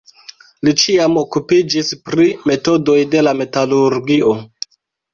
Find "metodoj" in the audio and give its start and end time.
2.53-2.99